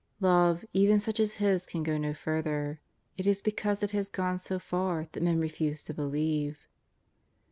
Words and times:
Love, 0.19 0.65
even 0.73 0.99
such 0.99 1.19
as 1.19 1.35
His, 1.35 1.67
can 1.67 1.83
go 1.83 1.95
no 1.95 2.11
further. 2.11 2.81
It 3.17 3.27
is 3.27 3.39
because 3.39 3.83
it 3.83 3.91
has 3.91 4.09
gone 4.09 4.39
so 4.39 4.57
far 4.57 5.07
that 5.11 5.21
men 5.21 5.37
refuse 5.39 5.83
to 5.83 5.93
believe. 5.93 6.65